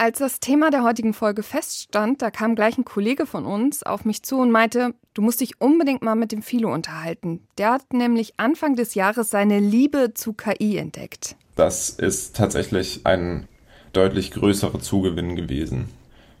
[0.00, 4.06] Als das Thema der heutigen Folge feststand, da kam gleich ein Kollege von uns auf
[4.06, 7.46] mich zu und meinte, du musst dich unbedingt mal mit dem Philo unterhalten.
[7.58, 11.36] Der hat nämlich Anfang des Jahres seine Liebe zu KI entdeckt.
[11.54, 13.46] Das ist tatsächlich ein
[13.92, 15.90] deutlich größerer Zugewinn gewesen,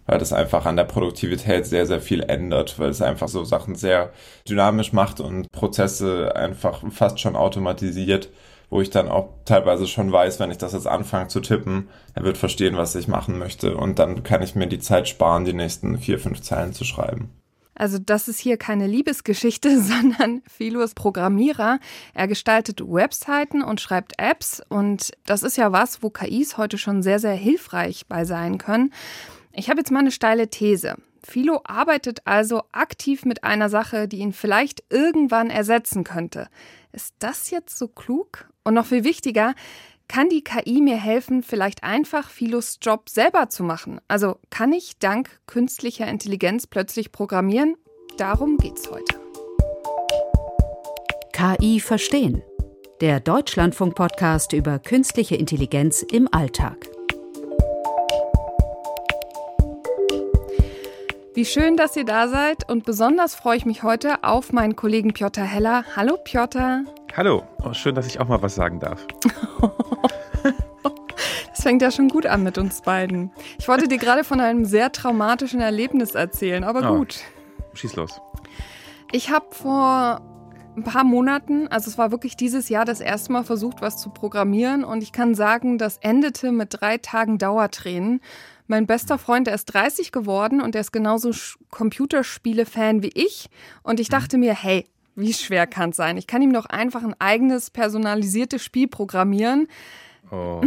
[0.06, 3.74] weil das einfach an der Produktivität sehr, sehr viel ändert, weil es einfach so Sachen
[3.74, 4.10] sehr
[4.48, 8.30] dynamisch macht und Prozesse einfach fast schon automatisiert
[8.70, 12.24] wo ich dann auch teilweise schon weiß, wenn ich das jetzt anfange zu tippen, er
[12.24, 15.52] wird verstehen, was ich machen möchte und dann kann ich mir die Zeit sparen, die
[15.52, 17.30] nächsten vier, fünf Zeilen zu schreiben.
[17.74, 21.80] Also das ist hier keine Liebesgeschichte, sondern Philo ist Programmierer.
[22.12, 27.02] Er gestaltet Webseiten und schreibt Apps und das ist ja was, wo KIs heute schon
[27.02, 28.92] sehr, sehr hilfreich bei sein können.
[29.52, 30.96] Ich habe jetzt mal eine steile These.
[31.24, 36.48] Philo arbeitet also aktiv mit einer Sache, die ihn vielleicht irgendwann ersetzen könnte.
[36.92, 38.49] Ist das jetzt so klug?
[38.64, 39.54] Und noch viel wichtiger,
[40.08, 44.00] kann die KI mir helfen, vielleicht einfach Philos Job selber zu machen?
[44.08, 47.76] Also kann ich dank künstlicher Intelligenz plötzlich programmieren?
[48.18, 49.20] Darum geht's heute.
[51.32, 52.42] KI verstehen.
[53.00, 56.76] Der Deutschlandfunk-Podcast über künstliche Intelligenz im Alltag.
[61.32, 65.14] Wie schön, dass ihr da seid und besonders freue ich mich heute auf meinen Kollegen
[65.14, 65.84] Piotr Heller.
[65.96, 66.84] Hallo Piotr.
[67.16, 69.06] Hallo, oh, schön, dass ich auch mal was sagen darf.
[71.60, 73.32] Das fängt ja schon gut an mit uns beiden.
[73.58, 77.20] Ich wollte dir gerade von einem sehr traumatischen Erlebnis erzählen, aber oh, gut.
[77.74, 78.18] Schieß los.
[79.12, 80.22] Ich habe vor
[80.74, 84.08] ein paar Monaten, also es war wirklich dieses Jahr das erste Mal versucht, was zu
[84.08, 88.22] programmieren und ich kann sagen, das endete mit drei Tagen Dauertränen.
[88.66, 91.30] Mein bester Freund, der ist 30 geworden und der ist genauso
[91.70, 93.50] Computerspiele-Fan wie ich
[93.82, 96.16] und ich dachte mir, hey, wie schwer kann es sein?
[96.16, 99.68] Ich kann ihm doch einfach ein eigenes personalisiertes Spiel programmieren.
[100.30, 100.62] Oh.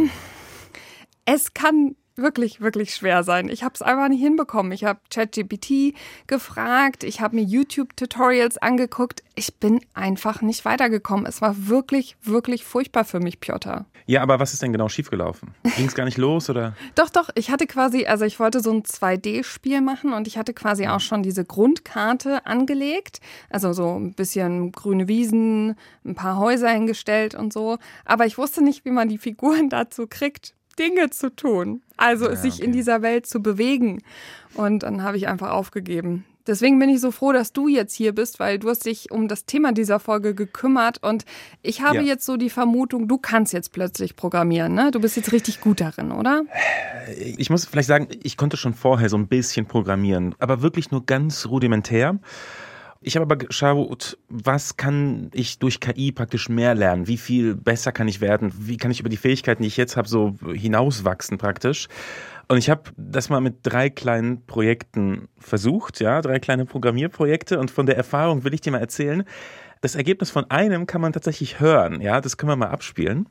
[1.26, 3.50] Es kann wirklich, wirklich schwer sein.
[3.50, 4.72] Ich habe es einfach nicht hinbekommen.
[4.72, 5.96] Ich habe ChatGPT
[6.28, 9.24] gefragt, ich habe mir YouTube-Tutorials angeguckt.
[9.36, 11.26] Ich bin einfach nicht weitergekommen.
[11.26, 13.86] Es war wirklich, wirklich furchtbar für mich, Piotr.
[14.06, 15.56] Ja, aber was ist denn genau schiefgelaufen?
[15.78, 16.76] Ging es gar nicht los oder?
[16.96, 17.30] doch, doch.
[17.36, 21.00] Ich hatte quasi, also ich wollte so ein 2D-Spiel machen und ich hatte quasi auch
[21.00, 23.22] schon diese Grundkarte angelegt.
[23.50, 25.76] Also so ein bisschen grüne Wiesen,
[26.06, 27.78] ein paar Häuser hingestellt und so.
[28.06, 31.82] Aber ich wusste nicht, wie man die Figuren dazu kriegt, Dinge zu tun.
[31.98, 32.66] Also ja, sich okay.
[32.66, 34.02] in dieser Welt zu bewegen.
[34.56, 36.26] Und dann habe ich einfach aufgegeben.
[36.46, 39.30] Deswegen bin ich so froh, dass du jetzt hier bist, weil du hast dich um
[39.30, 41.24] das Thema dieser Folge gekümmert und
[41.62, 42.02] ich habe ja.
[42.02, 44.92] jetzt so die Vermutung, du kannst jetzt plötzlich programmieren, ne?
[44.92, 46.44] Du bist jetzt richtig gut darin, oder?
[47.16, 51.06] Ich muss vielleicht sagen, ich konnte schon vorher so ein bisschen programmieren, aber wirklich nur
[51.06, 52.20] ganz rudimentär.
[53.06, 57.06] Ich habe aber geschaut, was kann ich durch KI praktisch mehr lernen?
[57.06, 58.54] Wie viel besser kann ich werden?
[58.58, 61.90] Wie kann ich über die Fähigkeiten, die ich jetzt habe, so hinauswachsen praktisch?
[62.48, 67.60] Und ich habe das mal mit drei kleinen Projekten versucht, ja, drei kleine Programmierprojekte.
[67.60, 69.24] Und von der Erfahrung will ich dir mal erzählen.
[69.82, 73.28] Das Ergebnis von einem kann man tatsächlich hören, ja, das können wir mal abspielen.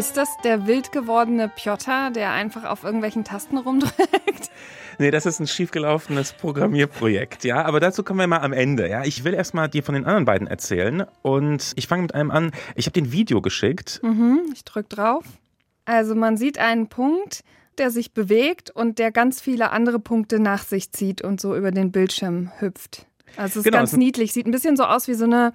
[0.00, 4.50] Ist das der wild gewordene Piotr, der einfach auf irgendwelchen Tasten rumdrückt?
[4.98, 7.64] Nee, das ist ein schiefgelaufenes Programmierprojekt, ja.
[7.64, 9.04] Aber dazu kommen wir mal am Ende, ja.
[9.04, 12.52] Ich will erstmal dir von den anderen beiden erzählen und ich fange mit einem an.
[12.74, 14.00] Ich habe den Video geschickt.
[14.02, 15.24] Mhm, ich drück drauf.
[15.86, 17.44] Also man sieht einen Punkt,
[17.78, 21.72] der sich bewegt und der ganz viele andere Punkte nach sich zieht und so über
[21.72, 23.06] den Bildschirm hüpft.
[23.36, 25.52] Also es ist genau, ganz niedlich, sieht ein bisschen so aus wie so eine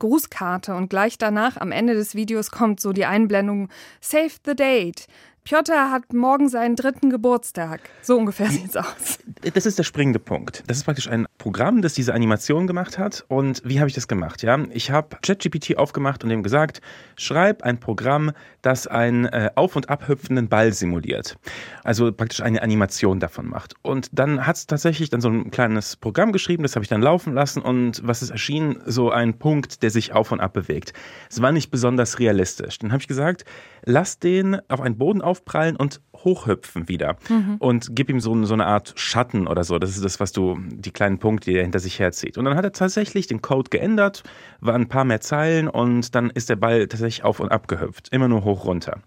[0.00, 3.68] Grußkarte und gleich danach am Ende des Videos kommt so die Einblendung
[4.00, 5.06] Save the Date.
[5.44, 7.80] Piotr hat morgen seinen dritten Geburtstag.
[8.02, 9.18] So ungefähr sieht es aus.
[9.54, 10.62] Das ist der springende Punkt.
[10.66, 13.24] Das ist praktisch ein Programm, das diese Animation gemacht hat.
[13.28, 14.42] Und wie habe ich das gemacht?
[14.42, 16.80] Ja, ich habe ChatGPT aufgemacht und ihm gesagt,
[17.16, 21.38] schreib ein Programm, das einen äh, auf- und abhüpfenden Ball simuliert.
[21.84, 23.74] Also praktisch eine Animation davon macht.
[23.82, 27.02] Und dann hat es tatsächlich dann so ein kleines Programm geschrieben, das habe ich dann
[27.02, 28.82] laufen lassen und was ist erschienen?
[28.84, 30.92] So ein Punkt, der sich auf und ab bewegt.
[31.30, 32.78] Es war nicht besonders realistisch.
[32.78, 33.44] Dann habe ich gesagt,
[33.84, 37.56] lass den auf einen Boden aufprallen und hochhüpfen wieder mhm.
[37.60, 39.78] und gib ihm so, so, eine Art Schatten oder so.
[39.78, 42.36] Das ist das, was du, die kleinen Punkte, die er hinter sich herzieht.
[42.36, 44.22] Und dann hat er tatsächlich den Code geändert,
[44.60, 48.08] war ein paar mehr Zeilen und dann ist der Ball tatsächlich auf und ab gehüpft.
[48.10, 48.98] Immer nur hoch runter.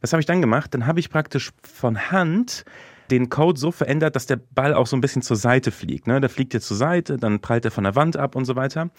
[0.00, 0.72] Was habe ich dann gemacht?
[0.72, 2.64] Dann habe ich praktisch von Hand
[3.10, 6.06] den Code so verändert, dass der Ball auch so ein bisschen zur Seite fliegt.
[6.06, 6.20] Ne?
[6.20, 8.90] Der fliegt jetzt zur Seite, dann prallt er von der Wand ab und so weiter.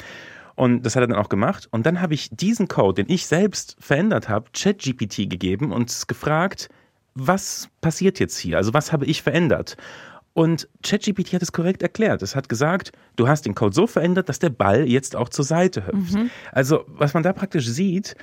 [0.56, 1.68] Und das hat er dann auch gemacht.
[1.72, 6.70] Und dann habe ich diesen Code, den ich selbst verändert habe, ChatGPT gegeben und gefragt,
[7.14, 8.58] was passiert jetzt hier?
[8.58, 9.78] Also was habe ich verändert?
[10.34, 12.22] Und ChatGPT hat es korrekt erklärt.
[12.22, 15.46] Es hat gesagt, du hast den Code so verändert, dass der Ball jetzt auch zur
[15.46, 16.14] Seite hüpft.
[16.14, 16.30] Mhm.
[16.52, 18.16] Also, was man da praktisch sieht,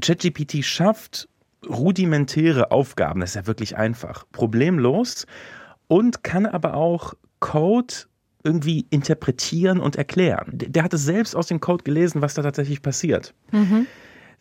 [0.00, 1.28] ChatGPT schafft
[1.68, 5.26] rudimentäre Aufgaben, das ist ja wirklich einfach, problemlos
[5.86, 7.94] und kann aber auch Code
[8.42, 10.50] irgendwie interpretieren und erklären.
[10.52, 13.34] Der hat es selbst aus dem Code gelesen, was da tatsächlich passiert.
[13.52, 13.86] Mhm.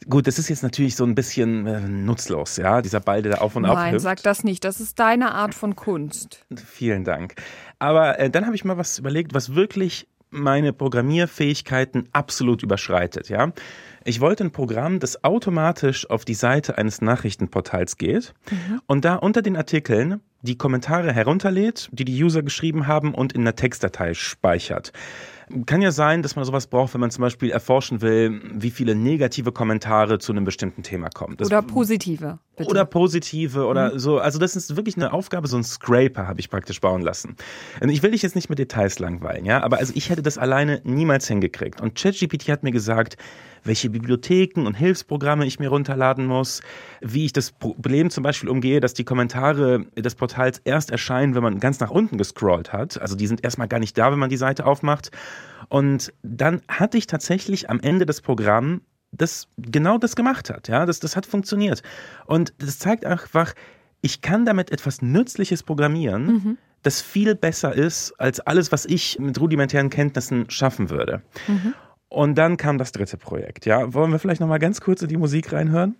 [0.08, 3.38] Gut, das ist jetzt natürlich so ein bisschen äh, nutzlos, ja, dieser Ball, der da
[3.40, 4.64] auf und Nein, ab Nein, sag das nicht.
[4.64, 6.46] Das ist deine Art von Kunst.
[6.56, 7.36] Vielen Dank.
[7.80, 13.52] Aber äh, dann habe ich mal was überlegt, was wirklich meine Programmierfähigkeiten absolut überschreitet, ja.
[14.06, 18.82] Ich wollte ein Programm, das automatisch auf die Seite eines Nachrichtenportals geht mhm.
[18.86, 23.42] und da unter den Artikeln die Kommentare herunterlädt, die die User geschrieben haben und in
[23.42, 24.94] einer Textdatei speichert.
[25.66, 28.94] Kann ja sein, dass man sowas braucht, wenn man zum Beispiel erforschen will, wie viele
[28.94, 31.38] negative Kommentare zu einem bestimmten Thema kommen.
[31.38, 32.38] Das oder positive.
[32.56, 32.70] Bitte.
[32.70, 34.00] Oder positive oder mhm.
[34.00, 34.20] so.
[34.20, 37.36] Also das ist wirklich eine Aufgabe, so ein Scraper habe ich praktisch bauen lassen.
[37.82, 40.82] Ich will dich jetzt nicht mit Details langweilen, ja, aber also ich hätte das alleine
[40.84, 41.82] niemals hingekriegt.
[41.82, 43.18] Und ChatGPT hat mir gesagt,
[43.64, 46.62] welche Bibliotheken und Hilfsprogramme ich mir runterladen muss,
[47.02, 51.44] wie ich das Problem zum Beispiel umgehe, dass die Kommentare des Portals erst erscheinen, wenn
[51.44, 53.02] man ganz nach unten gescrollt hat.
[53.02, 55.12] Also die sind erstmal gar nicht da, wenn man die Seite aufmacht.
[55.70, 60.68] Und dann hatte ich tatsächlich am Ende des Programms das genau das gemacht hat.
[60.68, 61.82] Ja, das, das hat funktioniert.
[62.26, 63.54] Und das zeigt einfach,
[64.02, 66.58] ich kann damit etwas Nützliches programmieren, mhm.
[66.84, 71.22] das viel besser ist als alles, was ich mit rudimentären Kenntnissen schaffen würde.
[71.48, 71.74] Mhm.
[72.10, 73.68] Und dann kam das dritte Projekt.
[73.68, 75.96] Ja, wollen wir vielleicht noch mal ganz kurz in die Musik reinhören?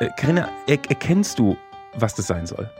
[0.00, 1.56] Äh, Carina, er erkennst du,
[1.94, 2.70] was das sein soll?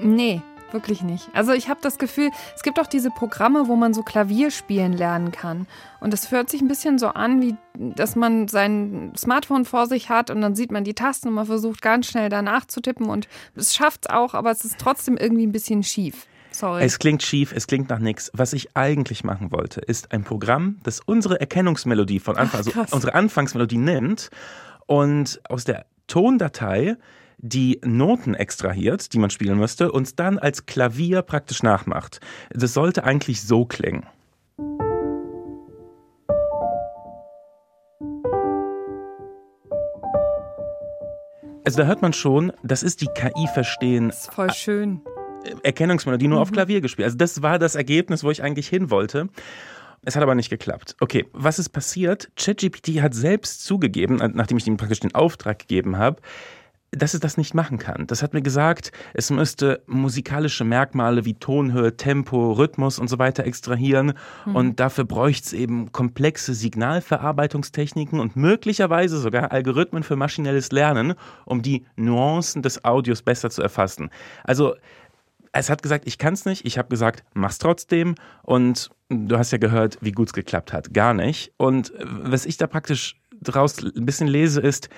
[0.00, 0.40] Nee,
[0.72, 1.28] wirklich nicht.
[1.34, 4.94] Also ich habe das Gefühl, es gibt auch diese Programme, wo man so Klavier spielen
[4.94, 5.66] lernen kann.
[6.00, 10.08] Und es hört sich ein bisschen so an, wie dass man sein Smartphone vor sich
[10.08, 13.08] hat und dann sieht man die Tasten und man versucht ganz schnell danach zu tippen
[13.08, 16.26] und es schafft es auch, aber es ist trotzdem irgendwie ein bisschen schief.
[16.58, 16.82] Sorry.
[16.82, 18.32] Es klingt schief, es klingt nach nichts.
[18.34, 22.96] Was ich eigentlich machen wollte, ist ein Programm, das unsere Erkennungsmelodie von Anfang, Ach, also
[22.96, 24.30] unsere Anfangsmelodie nimmt
[24.86, 26.96] und aus der Tondatei
[27.36, 32.18] die Noten extrahiert, die man spielen müsste, und dann als Klavier praktisch nachmacht.
[32.50, 34.04] Das sollte eigentlich so klingen.
[41.64, 44.08] Also da hört man schon, das ist die KI verstehen.
[44.08, 45.02] Das ist voll schön.
[45.62, 46.42] Erkennungsmelodie nur mhm.
[46.42, 47.06] auf Klavier gespielt.
[47.06, 49.28] Also das war das Ergebnis, wo ich eigentlich hin wollte.
[50.04, 50.96] Es hat aber nicht geklappt.
[51.00, 52.30] Okay, was ist passiert?
[52.36, 56.20] ChatGPT hat selbst zugegeben, nachdem ich ihm praktisch den Auftrag gegeben habe,
[56.90, 58.06] dass es das nicht machen kann.
[58.06, 63.44] Das hat mir gesagt, es müsste musikalische Merkmale wie Tonhöhe, Tempo, Rhythmus und so weiter
[63.44, 64.14] extrahieren.
[64.46, 64.56] Mhm.
[64.56, 71.60] Und dafür bräuchte es eben komplexe Signalverarbeitungstechniken und möglicherweise sogar Algorithmen für maschinelles Lernen, um
[71.60, 74.10] die Nuancen des Audios besser zu erfassen.
[74.44, 74.74] Also
[75.52, 76.64] es hat gesagt, ich kann es nicht.
[76.64, 78.14] Ich habe gesagt, mach's trotzdem.
[78.42, 80.92] Und du hast ja gehört, wie gut es geklappt hat.
[80.92, 81.52] Gar nicht.
[81.56, 84.88] Und was ich da praktisch draus ein bisschen lese, ist,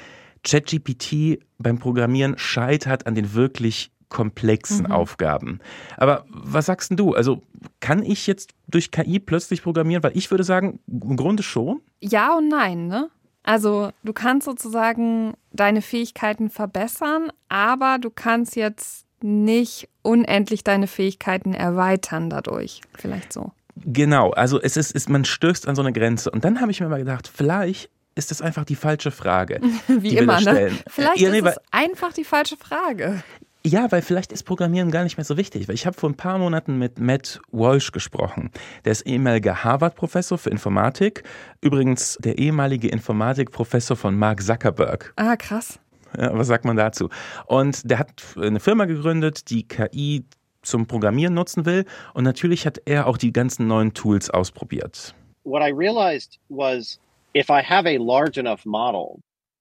[0.42, 4.92] ChatGPT beim Programmieren scheitert an den wirklich komplexen mhm.
[4.92, 5.60] Aufgaben.
[5.96, 7.14] Aber was sagst denn du?
[7.14, 7.42] Also
[7.78, 10.02] kann ich jetzt durch KI plötzlich programmieren?
[10.02, 11.80] Weil ich würde sagen, im Grunde schon.
[12.00, 13.08] Ja und nein, ne?
[13.42, 21.54] Also du kannst sozusagen deine Fähigkeiten verbessern, aber du kannst jetzt nicht unendlich deine Fähigkeiten
[21.54, 22.80] erweitern dadurch.
[22.94, 23.52] Vielleicht so.
[23.76, 26.30] Genau, also es ist, ist man stößt an so eine Grenze.
[26.30, 29.60] Und dann habe ich mir mal gedacht, vielleicht ist das einfach die falsche Frage.
[29.88, 30.72] Wie immer, ne?
[30.88, 33.22] Vielleicht ja, nee, ist es einfach die falsche Frage.
[33.64, 35.68] Ja, weil vielleicht ist Programmieren gar nicht mehr so wichtig.
[35.68, 38.50] Weil ich habe vor ein paar Monaten mit Matt Walsh gesprochen.
[38.84, 41.24] Der ist ehemaliger Harvard-Professor für Informatik.
[41.60, 45.12] Übrigens der ehemalige Informatikprofessor von Mark Zuckerberg.
[45.16, 45.78] Ah, krass.
[46.18, 47.08] Ja, was sagt man dazu?
[47.46, 50.24] Und der hat eine Firma gegründet, die KI
[50.62, 51.84] zum Programmieren nutzen will.
[52.14, 55.14] Und natürlich hat er auch die ganzen neuen Tools ausprobiert.
[55.44, 57.00] What I realized was,
[57.34, 59.20] if I have a large enough model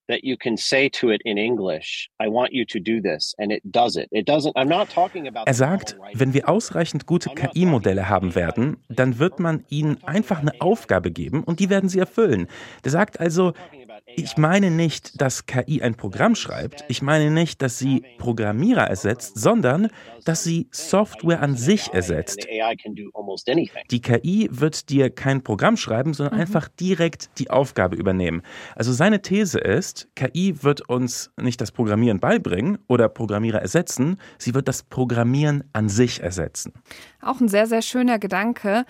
[0.09, 3.51] that you can say to it in English, I want you to do this, and
[3.51, 4.07] it does it.
[4.11, 4.53] It doesn't.
[4.55, 5.43] I'm not talking about.
[5.45, 10.59] Er sagt, wenn wir ausreichend gute KI-Modelle haben werden, dann wird man ihnen einfach eine
[10.59, 12.47] Aufgabe geben und die werden sie erfüllen.
[12.83, 13.53] Der sagt also,
[14.15, 16.83] ich meine nicht, dass KI ein Programm schreibt.
[16.87, 19.89] Ich meine nicht, dass sie Programmierer ersetzt, sondern
[20.25, 22.45] dass sie Software an sich ersetzt.
[23.91, 26.41] Die KI wird dir kein Programm schreiben, sondern mhm.
[26.41, 28.41] einfach direkt die Aufgabe übernehmen.
[28.75, 34.53] Also seine These ist, KI wird uns nicht das Programmieren beibringen oder Programmierer ersetzen, sie
[34.53, 36.73] wird das Programmieren an sich ersetzen.
[37.21, 38.85] Auch ein sehr, sehr schöner Gedanke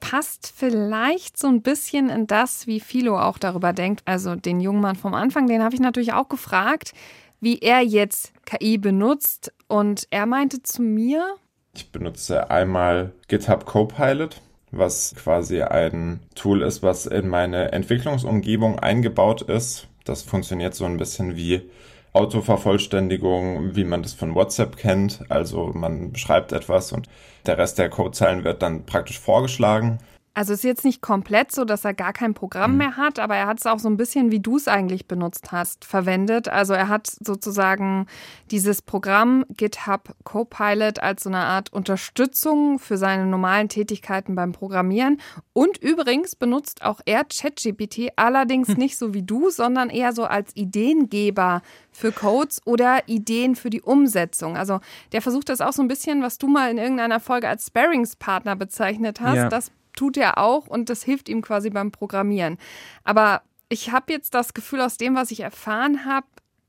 [0.00, 4.02] passt vielleicht so ein bisschen in das, wie Philo auch darüber denkt.
[4.04, 6.92] Also den jungen Mann vom Anfang, den habe ich natürlich auch gefragt,
[7.40, 9.52] wie er jetzt KI benutzt.
[9.68, 11.36] Und er meinte zu mir,
[11.74, 19.42] ich benutze einmal GitHub Copilot, was quasi ein Tool ist, was in meine Entwicklungsumgebung eingebaut
[19.42, 19.86] ist.
[20.04, 21.68] Das funktioniert so ein bisschen wie
[22.16, 25.20] Autovervollständigung, wie man das von WhatsApp kennt.
[25.28, 27.08] Also man beschreibt etwas und
[27.44, 29.98] der Rest der Codezeilen wird dann praktisch vorgeschlagen.
[30.36, 32.76] Also es ist jetzt nicht komplett so, dass er gar kein Programm mhm.
[32.76, 35.50] mehr hat, aber er hat es auch so ein bisschen, wie du es eigentlich benutzt
[35.50, 36.46] hast, verwendet.
[36.46, 38.06] Also er hat sozusagen
[38.50, 45.22] dieses Programm GitHub Copilot als so eine Art Unterstützung für seine normalen Tätigkeiten beim Programmieren.
[45.54, 48.76] Und übrigens benutzt auch er ChatGPT, allerdings hm.
[48.76, 51.62] nicht so wie du, sondern eher so als Ideengeber
[51.92, 54.54] für Codes oder Ideen für die Umsetzung.
[54.58, 54.80] Also
[55.12, 58.54] der versucht das auch so ein bisschen, was du mal in irgendeiner Folge als Sparringspartner
[58.54, 59.36] bezeichnet hast.
[59.36, 59.48] Ja.
[59.48, 62.58] Das tut er auch und das hilft ihm quasi beim Programmieren.
[63.04, 66.26] Aber ich habe jetzt das Gefühl, aus dem, was ich erfahren habe,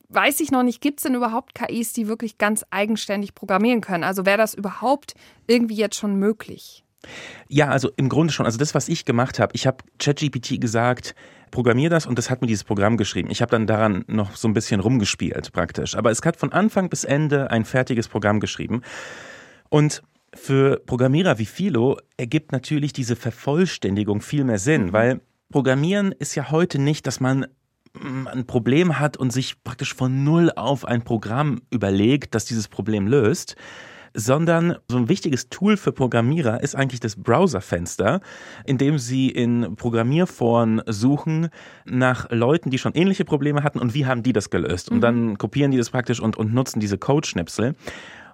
[0.09, 4.03] weiß ich noch nicht, gibt es denn überhaupt KIs, die wirklich ganz eigenständig programmieren können?
[4.03, 5.13] Also wäre das überhaupt
[5.47, 6.83] irgendwie jetzt schon möglich?
[7.47, 8.45] Ja, also im Grunde schon.
[8.45, 11.15] Also das, was ich gemacht habe, ich habe ChatGPT gesagt,
[11.51, 13.29] programmier das und das hat mir dieses Programm geschrieben.
[13.29, 15.95] Ich habe dann daran noch so ein bisschen rumgespielt praktisch.
[15.95, 18.81] Aber es hat von Anfang bis Ende ein fertiges Programm geschrieben.
[19.69, 20.03] Und
[20.37, 24.93] für Programmierer wie Philo ergibt natürlich diese Vervollständigung viel mehr Sinn, mhm.
[24.93, 27.47] weil Programmieren ist ja heute nicht, dass man
[27.93, 32.67] mm, ein Problem hat und sich praktisch von Null auf ein Programm überlegt, das dieses
[32.67, 33.55] Problem löst,
[34.13, 38.19] sondern so ein wichtiges Tool für Programmierer ist eigentlich das Browserfenster,
[38.65, 41.49] in dem sie in Programmierforen suchen
[41.85, 44.89] nach Leuten, die schon ähnliche Probleme hatten und wie haben die das gelöst.
[44.89, 45.01] Und mhm.
[45.01, 47.75] dann kopieren die das praktisch und, und nutzen diese Codeschnipsel.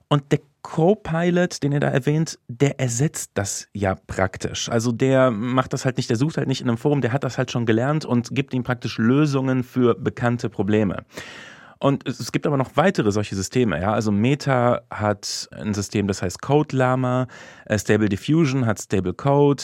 [0.07, 4.69] Und der Copilot, den ihr da erwähnt, der ersetzt das ja praktisch.
[4.69, 7.23] Also der macht das halt nicht, der sucht halt nicht in einem Forum, der hat
[7.23, 11.05] das halt schon gelernt und gibt ihm praktisch Lösungen für bekannte Probleme.
[11.79, 13.79] Und es gibt aber noch weitere solche Systeme.
[13.81, 13.93] Ja?
[13.93, 17.27] Also Meta hat ein System, das heißt Code Llama,
[17.65, 19.63] äh, Stable Diffusion hat Stable Code.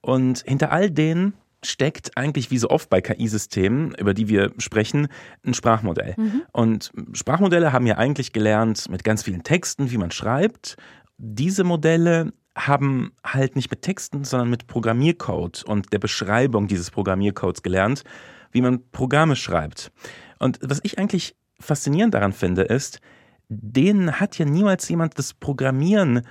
[0.00, 5.08] Und hinter all denen steckt eigentlich wie so oft bei KI-Systemen, über die wir sprechen,
[5.44, 6.14] ein Sprachmodell.
[6.16, 6.42] Mhm.
[6.52, 10.76] Und Sprachmodelle haben ja eigentlich gelernt mit ganz vielen Texten, wie man schreibt.
[11.18, 17.62] Diese Modelle haben halt nicht mit Texten, sondern mit Programmiercode und der Beschreibung dieses Programmiercodes
[17.62, 18.04] gelernt,
[18.52, 19.92] wie man Programme schreibt.
[20.38, 23.00] Und was ich eigentlich faszinierend daran finde, ist,
[23.48, 26.22] denen hat ja niemals jemand das Programmieren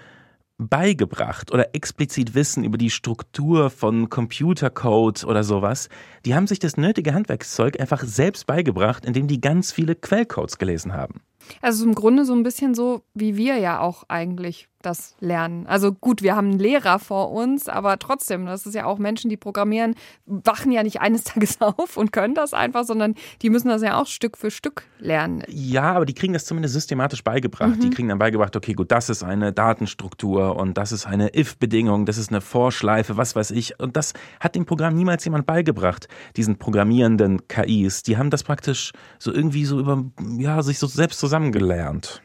[0.59, 5.89] beigebracht oder explizit Wissen über die Struktur von Computercode oder sowas.
[6.25, 10.93] Die haben sich das nötige Handwerkszeug einfach selbst beigebracht, indem die ganz viele Quellcodes gelesen
[10.93, 11.21] haben.
[11.61, 15.67] Also im Grunde so ein bisschen so, wie wir ja auch eigentlich das lernen.
[15.67, 19.29] Also gut, wir haben einen Lehrer vor uns, aber trotzdem, das ist ja auch Menschen,
[19.29, 19.95] die programmieren,
[20.25, 23.99] wachen ja nicht eines Tages auf und können das einfach, sondern die müssen das ja
[23.99, 25.43] auch Stück für Stück lernen.
[25.47, 27.77] Ja, aber die kriegen das zumindest systematisch beigebracht.
[27.77, 27.81] Mhm.
[27.81, 32.05] Die kriegen dann beigebracht, okay, gut, das ist eine Datenstruktur und das ist eine if-Bedingung,
[32.05, 33.79] das ist eine Vorschleife, was weiß ich.
[33.79, 36.07] Und das hat dem Programm niemals jemand beigebracht,
[36.37, 38.03] diesen programmierenden KIs.
[38.03, 40.05] Die haben das praktisch so irgendwie so über,
[40.37, 42.21] ja, sich so selbst zusammengelernt.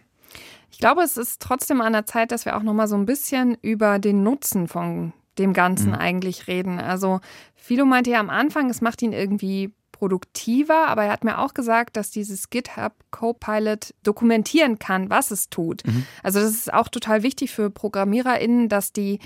[0.75, 3.07] Ich glaube, es ist trotzdem an der Zeit, dass wir auch noch mal so ein
[3.07, 5.95] bisschen über den Nutzen von dem Ganzen mhm.
[5.95, 6.81] eigentlich reden.
[6.81, 7.21] Also
[7.55, 11.55] Philo meinte ja am Anfang, es macht ihn irgendwie produktiver, aber er hat mir auch
[11.55, 15.87] gesagt, dass dieses GitHub Copilot dokumentieren kann, was es tut.
[15.87, 16.07] Mhm.
[16.25, 19.21] Also das ist auch total wichtig für ProgrammiererInnen, dass die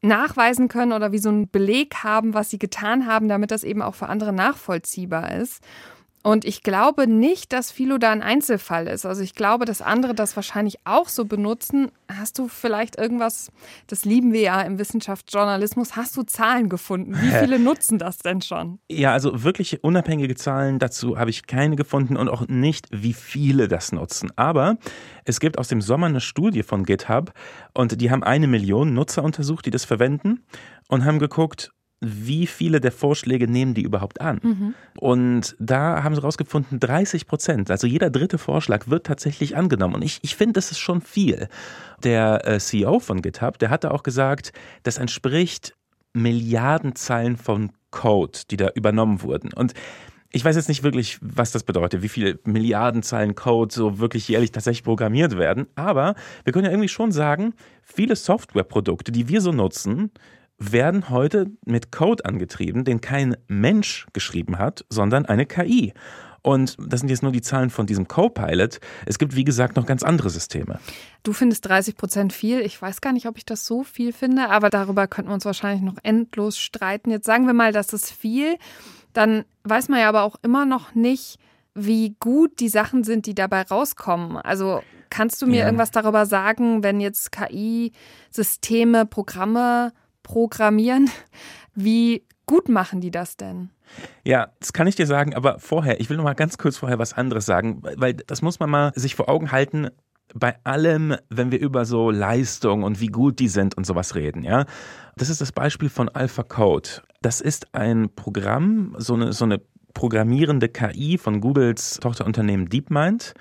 [0.00, 3.82] nachweisen können oder wie so einen Beleg haben, was sie getan haben, damit das eben
[3.82, 5.62] auch für andere nachvollziehbar ist.
[6.26, 9.06] Und ich glaube nicht, dass Philo da ein Einzelfall ist.
[9.06, 11.92] Also ich glaube, dass andere das wahrscheinlich auch so benutzen.
[12.08, 13.52] Hast du vielleicht irgendwas,
[13.86, 17.14] das lieben wir ja im Wissenschaftsjournalismus, hast du Zahlen gefunden?
[17.14, 18.80] Wie viele nutzen das denn schon?
[18.90, 23.68] Ja, also wirklich unabhängige Zahlen dazu habe ich keine gefunden und auch nicht, wie viele
[23.68, 24.32] das nutzen.
[24.34, 24.78] Aber
[25.24, 27.34] es gibt aus dem Sommer eine Studie von GitHub
[27.72, 30.44] und die haben eine Million Nutzer untersucht, die das verwenden
[30.88, 34.40] und haben geguckt, wie viele der Vorschläge nehmen die überhaupt an?
[34.42, 34.74] Mhm.
[34.98, 39.94] Und da haben sie rausgefunden, 30 Prozent, also jeder dritte Vorschlag wird tatsächlich angenommen.
[39.94, 41.48] Und ich, ich finde, das ist schon viel.
[42.04, 45.74] Der äh, CEO von GitHub, der hatte auch gesagt, das entspricht
[46.12, 49.52] Milliardenzeilen von Code, die da übernommen wurden.
[49.52, 49.74] Und
[50.32, 54.52] ich weiß jetzt nicht wirklich, was das bedeutet, wie viele Milliardenzeilen Code so wirklich jährlich
[54.52, 55.66] tatsächlich programmiert werden.
[55.76, 60.10] Aber wir können ja irgendwie schon sagen, viele Softwareprodukte, die wir so nutzen,
[60.58, 65.92] werden heute mit Code angetrieben, den kein Mensch geschrieben hat, sondern eine KI.
[66.42, 68.78] Und das sind jetzt nur die Zahlen von diesem Copilot.
[69.04, 70.78] Es gibt, wie gesagt, noch ganz andere Systeme.
[71.24, 72.60] Du findest 30 Prozent viel.
[72.60, 75.44] Ich weiß gar nicht, ob ich das so viel finde, aber darüber könnten wir uns
[75.44, 77.10] wahrscheinlich noch endlos streiten.
[77.10, 78.56] Jetzt sagen wir mal, das ist viel.
[79.12, 81.38] Dann weiß man ja aber auch immer noch nicht,
[81.74, 84.36] wie gut die Sachen sind, die dabei rauskommen.
[84.36, 85.64] Also kannst du mir Ja.
[85.66, 89.92] irgendwas darüber sagen, wenn jetzt KI-Systeme Programme
[90.26, 91.08] programmieren,
[91.76, 93.70] wie gut machen die das denn?
[94.24, 96.98] Ja, das kann ich dir sagen, aber vorher, ich will noch mal ganz kurz vorher
[96.98, 99.88] was anderes sagen, weil- das muss man mal sich vor Augen halten.
[100.34, 104.42] Bei allem, wenn wir über so Leistung und wie gut die sind und sowas reden,
[104.42, 104.66] ja.
[105.16, 106.88] Das ist das Beispiel von Alpha Code.
[107.22, 109.60] Das ist ein Programm, so eine, so eine
[109.94, 113.34] programmierende KI von Googles Tochterunternehmen DeepMind.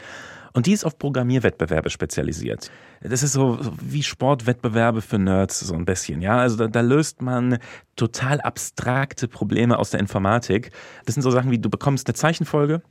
[0.55, 2.71] Und die ist auf Programmierwettbewerbe spezialisiert.
[3.01, 6.21] Das ist so wie Sportwettbewerbe für Nerds, so ein bisschen.
[6.21, 7.57] Ja, also da, da löst man
[7.97, 10.71] total abstrakte Probleme aus der Informatik.
[11.05, 12.81] Das sind so Sachen wie, du bekommst eine Zeichenfolge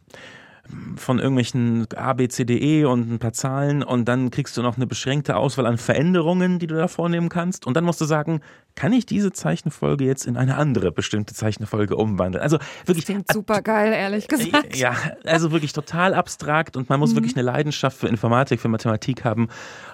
[0.96, 4.62] von irgendwelchen A, B, C, D, E und ein paar Zahlen und dann kriegst du
[4.62, 7.66] noch eine beschränkte Auswahl an Veränderungen, die du da vornehmen kannst.
[7.66, 8.40] Und dann musst du sagen,
[8.74, 12.42] kann ich diese Zeichenfolge jetzt in eine andere bestimmte Zeichenfolge umwandeln?
[12.42, 14.76] Also wirklich Klingt super geil, ehrlich gesagt.
[14.76, 14.94] ja,
[15.24, 19.48] also wirklich total abstrakt und man muss wirklich eine Leidenschaft für Informatik, für Mathematik haben,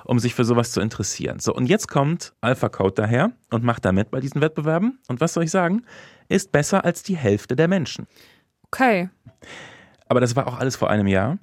[0.04, 1.40] um sich für sowas zu interessieren.
[1.40, 4.98] So, und jetzt kommt AlphaCode daher und macht da mit bei diesen Wettbewerben.
[5.08, 5.84] Und was soll ich sagen?
[6.28, 8.06] Ist besser als die Hälfte der Menschen.
[8.66, 9.10] Okay.
[10.10, 11.38] Aber das war auch alles vor einem Jahr.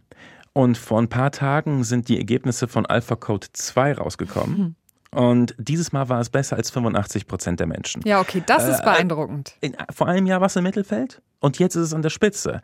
[0.51, 4.75] Und vor ein paar Tagen sind die Ergebnisse von AlphaCode 2 rausgekommen.
[5.11, 8.01] Und dieses Mal war es besser als 85 Prozent der Menschen.
[8.05, 9.55] Ja, okay, das ist Äh, beeindruckend.
[9.61, 12.61] In, vor einem Jahr war es im Mittelfeld und jetzt ist es an der Spitze.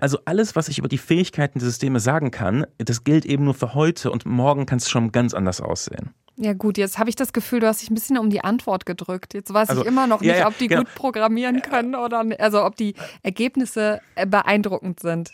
[0.00, 3.54] Also alles, was ich über die Fähigkeiten der Systeme sagen kann, das gilt eben nur
[3.54, 6.10] für heute und morgen kann es schon ganz anders aussehen.
[6.36, 8.86] Ja gut, jetzt habe ich das Gefühl, du hast dich ein bisschen um die Antwort
[8.86, 9.34] gedrückt.
[9.34, 10.80] Jetzt weiß Also, ich immer noch ja, nicht, ja, ob die genau.
[10.82, 15.30] gut programmieren können oder also ob die Ergebnisse äh, beeindruckend sind.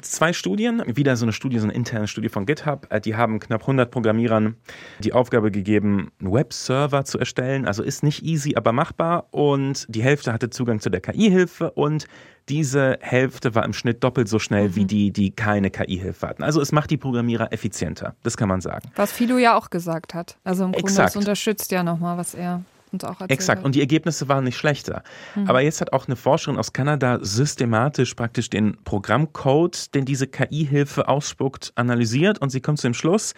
[0.00, 3.40] Zwei Studien, wieder so eine Studie, so eine interne Studie von GitHub, äh, die haben
[3.40, 4.56] knapp 100 Programmierern
[5.00, 7.66] die Aufgabe gegeben, einen Webserver zu erstellen.
[7.66, 9.26] Also ist nicht easy, aber machbar.
[9.30, 12.06] Und die Hälfte hatte Zugang zu der KI-Hilfe und
[12.48, 16.42] diese Hälfte war im Schnitt doppelt so schnell wie die, die keine KI-Hilfe hatten.
[16.42, 18.90] Also es macht die Programmierer effizienter, das kann man sagen.
[18.96, 20.38] Was Philo ja auch gesagt hat.
[20.42, 21.08] Also im Grunde, Exakt.
[21.08, 23.58] das unterstützt ja nochmal, was er uns auch erzählt Exakt.
[23.58, 23.64] hat.
[23.64, 25.02] Und die Ergebnisse waren nicht schlechter.
[25.46, 31.08] Aber jetzt hat auch eine Forscherin aus Kanada systematisch praktisch den Programmcode, den diese KI-Hilfe
[31.08, 33.34] ausspuckt, analysiert und sie kommt zu dem Schluss,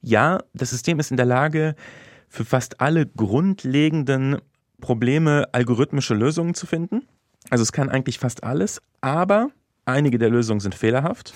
[0.00, 1.74] ja, das System ist in der Lage,
[2.28, 4.38] für fast alle grundlegenden
[4.80, 7.02] Probleme algorithmische Lösungen zu finden.
[7.50, 9.50] Also es kann eigentlich fast alles, aber
[9.84, 11.32] einige der Lösungen sind fehlerhaft.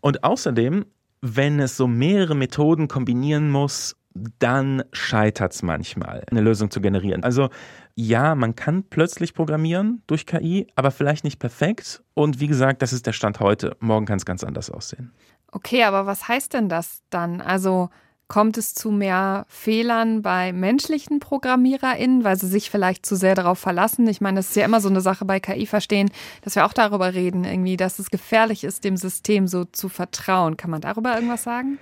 [0.00, 0.84] Und außerdem,
[1.20, 7.24] wenn es so mehrere Methoden kombinieren muss, dann scheitert es manchmal, eine Lösung zu generieren.
[7.24, 7.50] Also
[7.94, 12.02] ja, man kann plötzlich programmieren durch KI, aber vielleicht nicht perfekt.
[12.14, 13.76] Und wie gesagt, das ist der Stand heute.
[13.80, 15.12] Morgen kann es ganz anders aussehen.
[15.50, 17.40] Okay, aber was heißt denn das dann?
[17.40, 17.90] Also
[18.28, 23.58] kommt es zu mehr Fehlern bei menschlichen ProgrammiererInnen, weil sie sich vielleicht zu sehr darauf
[23.58, 24.06] verlassen?
[24.06, 26.10] Ich meine, das ist ja immer so eine Sache bei KI verstehen,
[26.42, 30.58] dass wir auch darüber reden, irgendwie, dass es gefährlich ist, dem System so zu vertrauen.
[30.58, 31.78] Kann man darüber irgendwas sagen?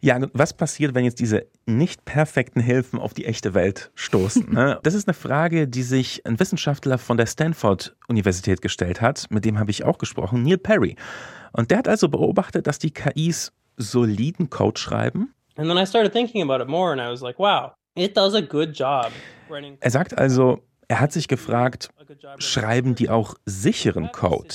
[0.00, 4.50] Ja, was passiert, wenn jetzt diese nicht perfekten Hilfen auf die echte Welt stoßen?
[4.52, 4.78] ne?
[4.82, 9.26] Das ist eine Frage, die sich ein Wissenschaftler von der Stanford-Universität gestellt hat.
[9.30, 10.96] Mit dem habe ich auch gesprochen, Neil Perry.
[11.52, 15.32] Und der hat also beobachtet, dass die KIs soliden Code schreiben.
[15.56, 18.34] And then I started thinking about it more and I was like, wow, it does
[18.34, 19.10] a good job
[19.80, 21.90] Er sagt also, er hat sich gefragt,
[22.38, 24.54] schreiben die auch sicheren Code?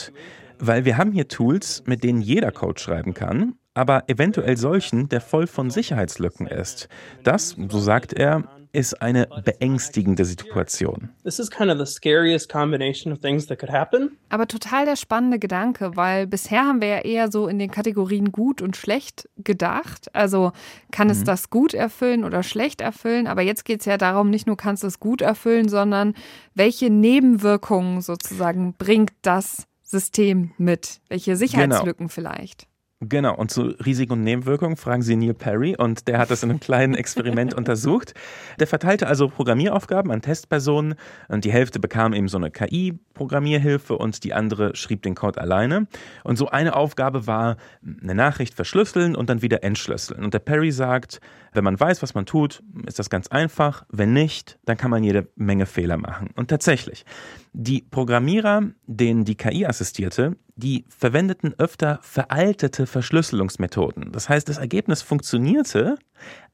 [0.59, 5.21] Weil wir haben hier Tools, mit denen jeder Code schreiben kann, aber eventuell solchen, der
[5.21, 6.89] voll von Sicherheitslücken ist.
[7.23, 11.09] Das, so sagt er, ist eine beängstigende Situation.
[11.23, 14.17] This is kind of the scariest combination of things that could happen.
[14.29, 18.31] Aber total der spannende Gedanke, weil bisher haben wir ja eher so in den Kategorien
[18.31, 20.13] gut und schlecht gedacht.
[20.15, 20.51] Also
[20.91, 23.27] kann es das gut erfüllen oder schlecht erfüllen?
[23.27, 26.13] Aber jetzt geht es ja darum, nicht nur kannst du es gut erfüllen, sondern
[26.53, 31.01] welche Nebenwirkungen sozusagen bringt das System mit?
[31.09, 32.70] Welche Sicherheitslücken vielleicht?
[33.03, 36.51] Genau, und zu Risiken und Nebenwirkungen fragen Sie Neil Perry und der hat das in
[36.51, 38.13] einem kleinen Experiment untersucht.
[38.59, 40.93] Der verteilte also Programmieraufgaben an Testpersonen
[41.27, 45.87] und die Hälfte bekam eben so eine KI-Programmierhilfe und die andere schrieb den Code alleine.
[46.23, 47.57] Und so eine Aufgabe war
[48.03, 50.23] eine Nachricht verschlüsseln und dann wieder entschlüsseln.
[50.23, 51.21] Und der Perry sagt,
[51.53, 53.85] wenn man weiß, was man tut, ist das ganz einfach.
[53.89, 56.29] Wenn nicht, dann kann man jede Menge Fehler machen.
[56.35, 57.05] Und tatsächlich,
[57.53, 64.11] die Programmierer, denen die KI assistierte, die verwendeten öfter veraltete Verschlüsselungsmethoden.
[64.11, 65.97] Das heißt, das Ergebnis funktionierte,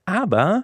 [0.05, 0.63] aber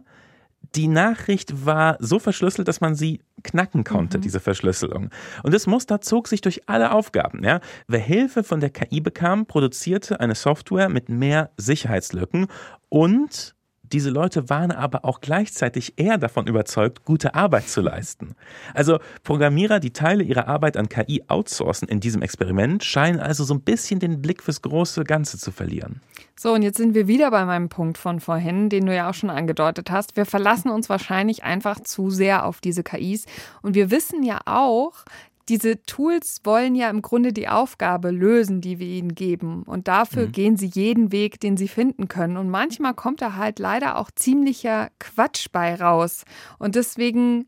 [0.76, 5.10] die Nachricht war so verschlüsselt, dass man sie knacken konnte, diese Verschlüsselung.
[5.44, 7.44] Und das Muster zog sich durch alle Aufgaben.
[7.44, 7.60] Ja?
[7.88, 12.48] Wer Hilfe von der KI bekam, produzierte eine Software mit mehr Sicherheitslücken
[12.90, 13.56] und
[13.94, 18.36] diese Leute waren aber auch gleichzeitig eher davon überzeugt, gute Arbeit zu leisten.
[18.74, 23.54] Also Programmierer, die Teile ihrer Arbeit an KI outsourcen in diesem Experiment, scheinen also so
[23.54, 26.02] ein bisschen den Blick fürs große Ganze zu verlieren.
[26.36, 29.14] So, und jetzt sind wir wieder bei meinem Punkt von vorhin, den du ja auch
[29.14, 30.18] schon angedeutet hast.
[30.18, 33.26] Wir verlassen uns wahrscheinlich einfach zu sehr auf diese KIs.
[33.62, 35.06] Und wir wissen ja auch,
[35.50, 39.64] diese Tools wollen ja im Grunde die Aufgabe lösen, die wir ihnen geben.
[39.64, 40.32] Und dafür mhm.
[40.32, 42.38] gehen sie jeden Weg, den sie finden können.
[42.38, 46.24] Und manchmal kommt da halt leider auch ziemlicher Quatsch bei raus.
[46.60, 47.48] Und deswegen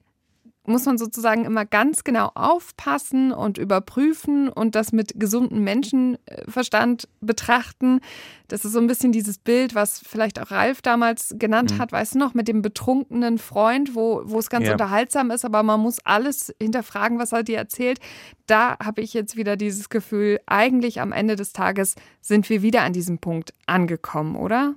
[0.68, 8.02] muss man sozusagen immer ganz genau aufpassen und überprüfen und das mit gesundem Menschenverstand betrachten.
[8.48, 11.80] Das ist so ein bisschen dieses Bild, was vielleicht auch Ralf damals genannt mhm.
[11.80, 14.74] hat, weißt du noch, mit dem betrunkenen Freund, wo, wo es ganz ja.
[14.74, 18.00] unterhaltsam ist, aber man muss alles hinterfragen, was er dir erzählt.
[18.46, 22.84] Da habe ich jetzt wieder dieses Gefühl, eigentlich am Ende des Tages sind wir wieder
[22.84, 24.76] an diesem Punkt angekommen, oder?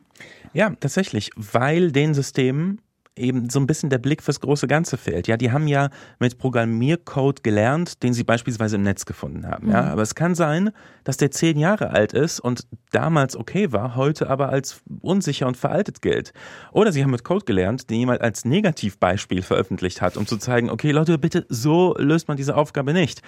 [0.52, 2.80] Ja, tatsächlich, weil den Systemen
[3.18, 5.26] eben so ein bisschen der Blick fürs große Ganze fehlt.
[5.26, 9.70] Ja, die haben ja mit Programmiercode gelernt, den sie beispielsweise im Netz gefunden haben.
[9.70, 9.88] Ja, mhm.
[9.88, 10.70] aber es kann sein,
[11.04, 15.56] dass der zehn Jahre alt ist und damals okay war, heute aber als unsicher und
[15.56, 16.32] veraltet gilt.
[16.72, 20.70] Oder sie haben mit Code gelernt, den jemand als Negativbeispiel veröffentlicht hat, um zu zeigen,
[20.70, 23.22] okay, Leute, bitte so löst man diese Aufgabe nicht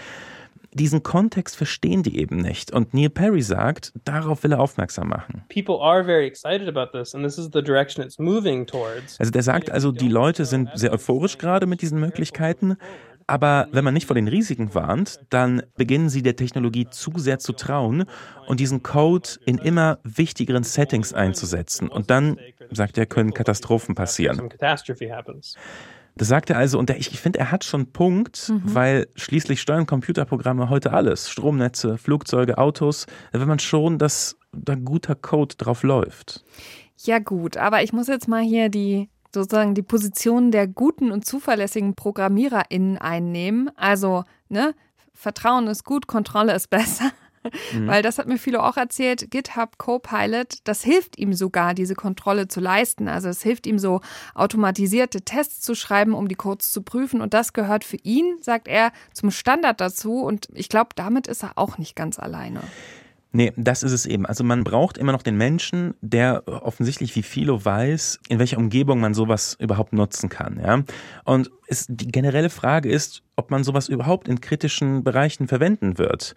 [0.73, 2.73] diesen Kontext verstehen die eben nicht.
[2.73, 5.45] Und Neil Perry sagt, darauf will er aufmerksam machen.
[5.49, 9.19] People are very excited about this and this is the direction it's moving towards.
[9.19, 12.77] Also der sagt also, die Leute sind sehr euphorisch gerade mit diesen Möglichkeiten.
[13.27, 17.39] Aber wenn man nicht vor den Risiken warnt, dann beginnen sie der Technologie zu sehr
[17.39, 18.07] zu trauen
[18.49, 21.89] und diesen Code in immer wichtigeren Settings einzusetzen.
[21.89, 22.39] Und dann,
[22.73, 24.49] sagt er, können Katastrophen passieren.
[26.17, 28.63] Das sagt er also, und ich, finde, er hat schon einen Punkt, mhm.
[28.65, 31.31] weil schließlich steuern Computerprogramme heute alles.
[31.31, 33.07] Stromnetze, Flugzeuge, Autos.
[33.33, 36.45] Wenn man schon, dass da guter Code drauf läuft.
[36.99, 41.25] Ja, gut, aber ich muss jetzt mal hier die sozusagen die Position der guten und
[41.25, 43.71] zuverlässigen ProgrammiererInnen einnehmen.
[43.77, 44.75] Also, ne,
[45.15, 47.11] Vertrauen ist gut, Kontrolle ist besser.
[47.73, 47.87] Mhm.
[47.87, 52.49] Weil das hat mir viele auch erzählt, GitHub Copilot, das hilft ihm sogar, diese Kontrolle
[52.49, 53.09] zu leisten.
[53.09, 54.01] Also es hilft ihm so,
[54.35, 57.21] automatisierte Tests zu schreiben, um die Codes zu prüfen.
[57.21, 60.23] Und das gehört für ihn, sagt er, zum Standard dazu.
[60.23, 62.61] Und ich glaube, damit ist er auch nicht ganz alleine.
[63.33, 64.27] Nee, das ist es eben.
[64.27, 69.01] Also man braucht immer noch den Menschen, der offensichtlich wie Philo weiß, in welcher Umgebung
[69.01, 70.61] man sowas überhaupt nutzen kann.
[70.61, 70.83] Ja?
[71.25, 76.35] Und es, die generelle Frage ist, ob man sowas überhaupt in kritischen Bereichen verwenden wird.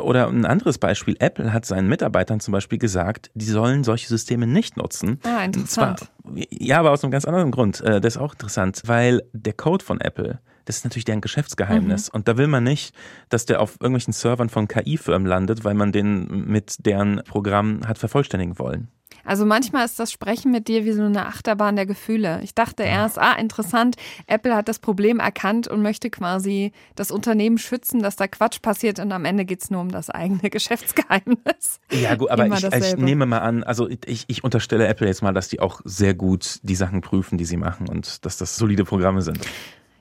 [0.00, 4.46] Oder ein anderes Beispiel, Apple hat seinen Mitarbeitern zum Beispiel gesagt, die sollen solche Systeme
[4.46, 5.20] nicht nutzen.
[5.24, 6.00] Ah, interessant.
[6.00, 6.08] Zwar,
[6.50, 7.80] ja, aber aus einem ganz anderen Grund.
[7.80, 12.12] Äh, das ist auch interessant, weil der Code von Apple das ist natürlich deren Geschäftsgeheimnis.
[12.12, 12.16] Mhm.
[12.16, 12.94] Und da will man nicht,
[13.30, 17.98] dass der auf irgendwelchen Servern von KI-Firmen landet, weil man den mit deren Programm hat
[17.98, 18.88] vervollständigen wollen.
[19.24, 22.40] Also manchmal ist das Sprechen mit dir wie so eine Achterbahn der Gefühle.
[22.42, 27.58] Ich dachte erst, ah, interessant, Apple hat das Problem erkannt und möchte quasi das Unternehmen
[27.58, 31.80] schützen, dass da Quatsch passiert und am Ende geht es nur um das eigene Geschäftsgeheimnis.
[31.90, 35.34] Ja, gut, aber ich, ich, nehme mal an, also ich, ich unterstelle Apple jetzt mal,
[35.34, 38.84] dass die auch sehr gut die Sachen prüfen, die sie machen und dass das solide
[38.84, 39.40] Programme sind.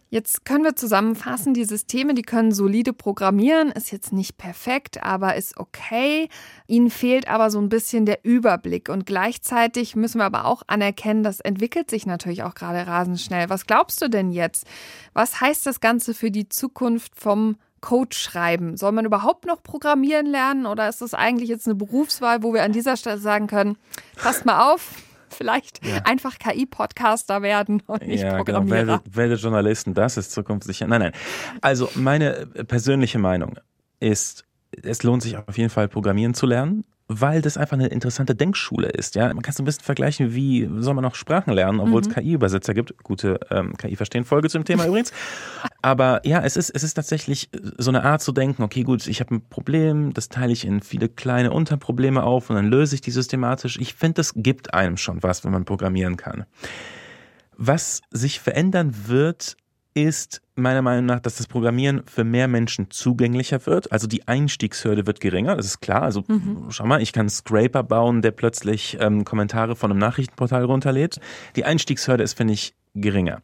[0.09, 5.35] Jetzt können wir zusammenfassen, die Systeme, die können solide programmieren, ist jetzt nicht perfekt, aber
[5.35, 6.29] ist okay.
[6.65, 11.23] Ihnen fehlt aber so ein bisschen der Überblick und gleichzeitig müssen wir aber auch anerkennen,
[11.23, 13.49] das entwickelt sich natürlich auch gerade rasend schnell.
[13.49, 14.65] Was glaubst du denn jetzt?
[15.13, 18.77] Was heißt das Ganze für die Zukunft vom Code schreiben?
[18.77, 22.63] Soll man überhaupt noch programmieren lernen oder ist das eigentlich jetzt eine Berufswahl, wo wir
[22.63, 23.77] an dieser Stelle sagen können,
[24.15, 24.93] passt mal auf,
[25.33, 26.01] vielleicht ja.
[26.03, 28.79] einfach KI-Podcaster werden und nicht ja, Programmierer.
[28.79, 28.91] Genau.
[28.91, 30.87] Werde, werde Journalisten, das ist zukunftssicher.
[30.87, 31.11] Nein, nein.
[31.61, 33.59] Also meine persönliche Meinung
[33.99, 34.45] ist,
[34.83, 38.89] es lohnt sich auf jeden Fall Programmieren zu lernen weil das einfach eine interessante Denkschule
[38.89, 39.15] ist.
[39.15, 42.09] Ja, man kann es ein bisschen vergleichen, wie soll man noch Sprachen lernen, obwohl mhm.
[42.09, 43.01] es KI-Übersetzer gibt.
[43.01, 45.13] Gute ähm, KI-Verstehen-Folge zum Thema übrigens.
[45.81, 49.21] Aber ja, es ist, es ist tatsächlich so eine Art zu denken, okay, gut, ich
[49.21, 53.01] habe ein Problem, das teile ich in viele kleine Unterprobleme auf und dann löse ich
[53.01, 53.77] die systematisch.
[53.79, 56.45] Ich finde, das gibt einem schon was, wenn man programmieren kann.
[57.55, 59.55] Was sich verändern wird,
[59.97, 63.91] ist meiner Meinung nach, dass das Programmieren für mehr Menschen zugänglicher wird.
[63.91, 66.03] Also die Einstiegshürde wird geringer, das ist klar.
[66.03, 66.67] Also mhm.
[66.69, 71.19] schau mal, ich kann einen Scraper bauen, der plötzlich ähm, Kommentare von einem Nachrichtenportal runterlädt.
[71.55, 73.41] Die Einstiegshürde ist, finde ich, geringer.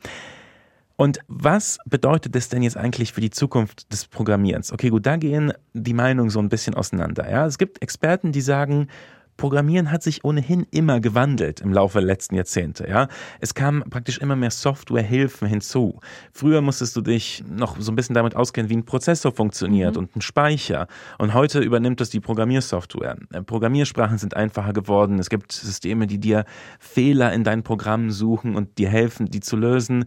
[0.95, 4.71] Und was bedeutet das denn jetzt eigentlich für die Zukunft des Programmierens?
[4.71, 7.29] Okay, gut, da gehen die Meinungen so ein bisschen auseinander.
[7.29, 8.89] Ja, es gibt Experten, die sagen,
[9.37, 12.87] Programmieren hat sich ohnehin immer gewandelt im Laufe der letzten Jahrzehnte.
[12.87, 13.07] Ja?
[13.39, 15.99] Es kamen praktisch immer mehr Softwarehilfen hinzu.
[16.31, 19.99] Früher musstest du dich noch so ein bisschen damit auskennen, wie ein Prozessor funktioniert mhm.
[19.99, 20.87] und ein Speicher.
[21.17, 23.17] Und heute übernimmt das die Programmiersoftware.
[23.31, 25.19] Äh, Programmiersprachen sind einfacher geworden.
[25.19, 26.45] Es gibt Systeme, die dir
[26.79, 30.05] Fehler in deinen Programmen suchen und dir helfen, die zu lösen.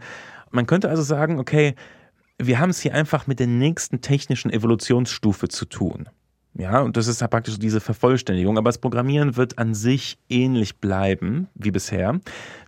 [0.50, 1.74] Man könnte also sagen, okay,
[2.38, 6.08] wir haben es hier einfach mit der nächsten technischen Evolutionsstufe zu tun.
[6.58, 8.56] Ja, und das ist ja praktisch diese Vervollständigung.
[8.56, 12.18] Aber das Programmieren wird an sich ähnlich bleiben wie bisher.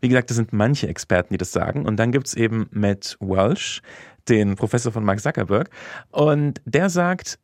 [0.01, 1.87] Wie gesagt, das sind manche Experten, die das sagen.
[1.87, 3.81] Und dann gibt es eben Matt Walsh,
[4.29, 5.71] den Professor von Mark Zuckerberg.
[6.11, 7.39] Und der sagt,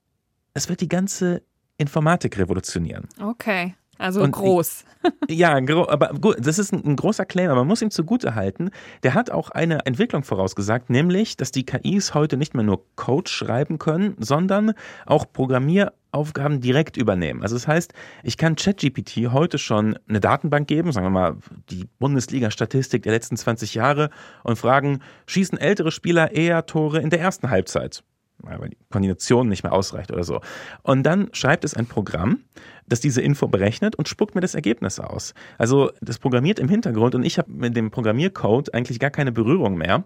[0.52, 1.42] es wird die ganze
[1.78, 3.08] Informatik revolutionieren.
[3.20, 3.74] Okay.
[3.98, 4.84] Also und groß.
[5.28, 8.70] ja, aber gut, das ist ein, ein, großer Claim, aber man muss ihm zugute halten.
[9.02, 13.30] Der hat auch eine Entwicklung vorausgesagt, nämlich, dass die KIs heute nicht mehr nur Code
[13.30, 14.72] schreiben können, sondern
[15.06, 17.42] auch Programmieraufgaben direkt übernehmen.
[17.42, 21.36] Also das heißt, ich kann ChatGPT heute schon eine Datenbank geben, sagen wir mal
[21.70, 24.10] die Bundesliga-Statistik der letzten 20 Jahre
[24.42, 28.02] und fragen, schießen ältere Spieler eher Tore in der ersten Halbzeit?
[28.38, 30.40] Weil die Koordination nicht mehr ausreicht oder so.
[30.82, 32.40] Und dann schreibt es ein Programm,
[32.86, 35.34] das diese Info berechnet und spuckt mir das Ergebnis aus.
[35.58, 39.76] Also das programmiert im Hintergrund und ich habe mit dem Programmiercode eigentlich gar keine Berührung
[39.76, 40.04] mehr.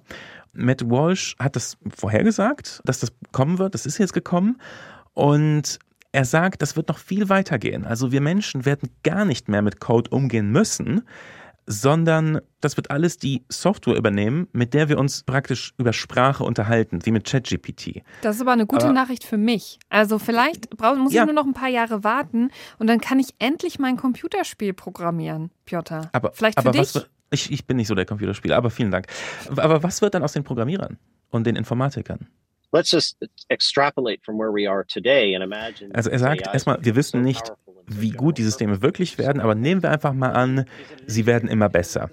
[0.52, 3.74] Matt Walsh hat das vorhergesagt, dass das kommen wird.
[3.74, 4.60] Das ist jetzt gekommen.
[5.14, 5.78] Und
[6.12, 7.84] er sagt, das wird noch viel weiter gehen.
[7.84, 11.02] Also wir Menschen werden gar nicht mehr mit Code umgehen müssen,
[11.68, 17.00] sondern das wird alles die Software übernehmen, mit der wir uns praktisch über Sprache unterhalten,
[17.04, 18.02] wie mit ChatGPT.
[18.22, 19.78] Das ist aber eine gute aber, Nachricht für mich.
[19.90, 21.22] Also vielleicht brauch, muss ja.
[21.22, 25.50] ich nur noch ein paar Jahre warten und dann kann ich endlich mein Computerspiel programmieren,
[25.66, 26.08] Piotr.
[26.12, 26.94] Aber, vielleicht für aber dich?
[26.94, 29.06] Was, ich, ich bin nicht so der Computerspieler, aber vielen Dank.
[29.54, 30.96] Aber was wird dann aus den Programmierern
[31.30, 32.28] und den Informatikern?
[35.92, 37.52] Also er sagt erstmal, wir wissen nicht,
[37.88, 40.64] wie gut die Systeme wirklich werden, aber nehmen wir einfach mal an,
[41.06, 42.10] sie werden immer besser.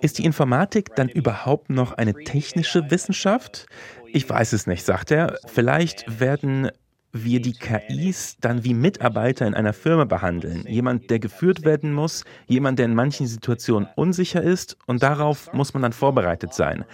[0.00, 3.66] Ist die Informatik dann überhaupt noch eine technische Wissenschaft?
[4.12, 5.38] Ich weiß es nicht, sagt er.
[5.46, 6.70] Vielleicht werden
[7.14, 10.66] wir die KIs dann wie Mitarbeiter in einer Firma behandeln.
[10.66, 15.72] Jemand, der geführt werden muss, jemand, der in manchen Situationen unsicher ist und darauf muss
[15.72, 16.84] man dann vorbereitet sein.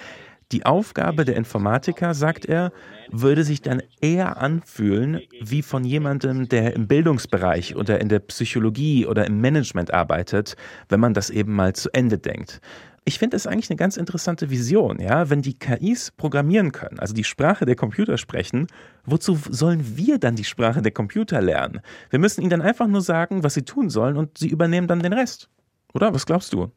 [0.53, 2.73] Die Aufgabe der Informatiker, sagt er,
[3.11, 9.07] würde sich dann eher anfühlen wie von jemandem, der im Bildungsbereich oder in der Psychologie
[9.07, 10.57] oder im Management arbeitet,
[10.89, 12.61] wenn man das eben mal zu Ende denkt.
[13.05, 17.15] Ich finde es eigentlich eine ganz interessante Vision, ja, wenn die KIs programmieren können, also
[17.15, 18.67] die Sprache der Computer sprechen,
[19.05, 21.81] wozu sollen wir dann die Sprache der Computer lernen?
[22.11, 25.01] Wir müssen ihnen dann einfach nur sagen, was sie tun sollen und sie übernehmen dann
[25.01, 25.49] den Rest.
[25.95, 26.71] Oder was glaubst du?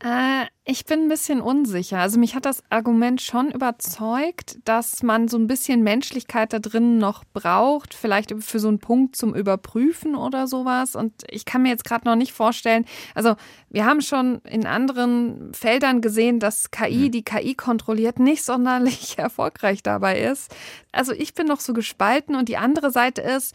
[0.00, 1.98] Äh, ich bin ein bisschen unsicher.
[1.98, 6.98] Also mich hat das Argument schon überzeugt, dass man so ein bisschen Menschlichkeit da drin
[6.98, 10.96] noch braucht, vielleicht für so einen Punkt zum Überprüfen oder sowas.
[10.96, 13.36] Und ich kann mir jetzt gerade noch nicht vorstellen, also
[13.70, 17.12] wir haben schon in anderen Feldern gesehen, dass KI, mhm.
[17.12, 20.54] die KI kontrolliert, nicht sonderlich erfolgreich dabei ist.
[20.92, 23.54] Also ich bin noch so gespalten und die andere Seite ist,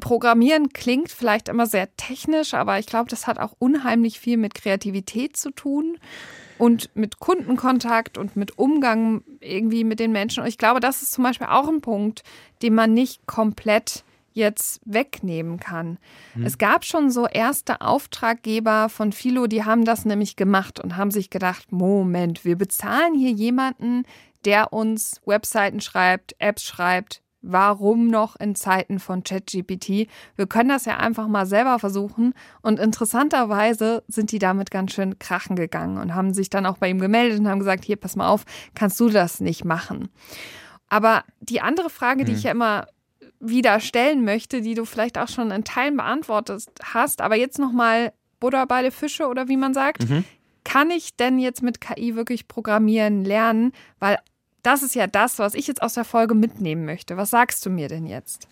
[0.00, 4.54] Programmieren klingt vielleicht immer sehr technisch, aber ich glaube, das hat auch unheimlich viel mit
[4.54, 5.98] Kreativität zu tun
[6.58, 10.42] und mit Kundenkontakt und mit Umgang irgendwie mit den Menschen.
[10.42, 12.22] Und ich glaube, das ist zum Beispiel auch ein Punkt,
[12.62, 15.98] den man nicht komplett jetzt wegnehmen kann.
[16.34, 16.44] Hm.
[16.44, 21.10] Es gab schon so erste Auftraggeber von Philo, die haben das nämlich gemacht und haben
[21.10, 24.04] sich gedacht, Moment, wir bezahlen hier jemanden,
[24.44, 30.08] der uns Webseiten schreibt, Apps schreibt, Warum noch in Zeiten von ChatGPT?
[30.36, 32.34] Wir können das ja einfach mal selber versuchen.
[32.62, 36.88] Und interessanterweise sind die damit ganz schön krachen gegangen und haben sich dann auch bei
[36.88, 40.08] ihm gemeldet und haben gesagt, hier, pass mal auf, kannst du das nicht machen?
[40.88, 42.38] Aber die andere Frage, die mhm.
[42.38, 42.86] ich ja immer
[43.40, 48.12] wieder stellen möchte, die du vielleicht auch schon in Teilen beantwortet hast, aber jetzt nochmal
[48.38, 50.08] Buddha bei der Fische oder wie man sagt.
[50.08, 50.24] Mhm.
[50.64, 53.72] Kann ich denn jetzt mit KI wirklich programmieren lernen?
[53.98, 54.18] Weil
[54.62, 57.16] das ist ja das, was ich jetzt aus der Folge mitnehmen möchte.
[57.16, 58.48] Was sagst du mir denn jetzt?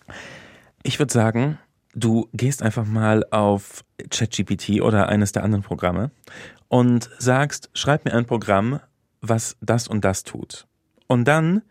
[0.82, 1.58] Ich würde sagen,
[1.94, 6.10] du gehst einfach mal auf ChatGPT oder eines der anderen Programme
[6.68, 8.80] und sagst, schreib mir ein Programm,
[9.20, 10.66] was das und das tut.
[11.06, 11.62] Und dann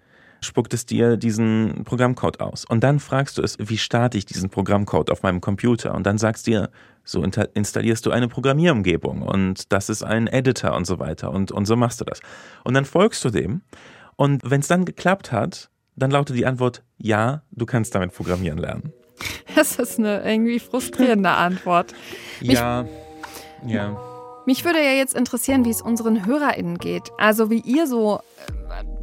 [0.41, 2.63] spuckt es dir diesen Programmcode aus.
[2.65, 5.93] Und dann fragst du es, wie starte ich diesen Programmcode auf meinem Computer?
[5.93, 6.69] Und dann sagst du dir,
[7.03, 11.31] so installierst du eine Programmierumgebung und das ist ein Editor und so weiter.
[11.31, 12.21] Und, und so machst du das.
[12.63, 13.61] Und dann folgst du dem
[14.19, 18.57] und wenn es dann geklappt hat, dann lautet die Antwort, ja, du kannst damit programmieren
[18.57, 18.91] lernen.
[19.55, 21.93] Das ist eine irgendwie frustrierende Antwort.
[22.41, 22.85] Mich, ja,
[23.65, 23.97] ja.
[24.45, 27.11] Mich würde ja jetzt interessieren, wie es unseren HörerInnen geht.
[27.17, 28.19] Also wie ihr so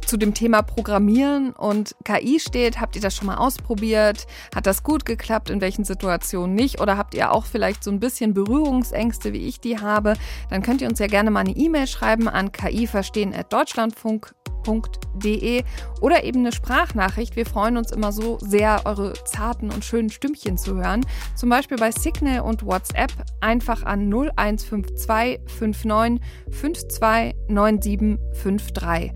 [0.07, 2.79] zu dem Thema Programmieren und KI steht.
[2.79, 4.25] Habt ihr das schon mal ausprobiert?
[4.55, 5.49] Hat das gut geklappt?
[5.49, 6.81] In welchen Situationen nicht?
[6.81, 10.13] Oder habt ihr auch vielleicht so ein bisschen Berührungsängste, wie ich die habe?
[10.49, 14.33] Dann könnt ihr uns ja gerne mal eine E-Mail schreiben an kiverstehen.deutschlandfunk
[14.67, 15.63] www.ftf.de
[16.01, 17.35] oder eben eine Sprachnachricht.
[17.35, 21.05] Wir freuen uns immer so sehr, eure zarten und schönen Stimmchen zu hören.
[21.35, 25.39] Zum Beispiel bei Signal und WhatsApp einfach an 0152
[25.85, 29.13] 59 52 9753.